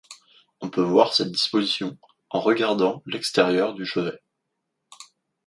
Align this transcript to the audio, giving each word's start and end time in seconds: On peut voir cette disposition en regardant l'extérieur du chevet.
On 0.61 0.71
peut 0.71 0.81
voir 0.81 1.13
cette 1.13 1.29
disposition 1.31 1.95
en 2.31 2.39
regardant 2.41 3.03
l'extérieur 3.05 3.75
du 3.75 3.85
chevet. 3.85 4.17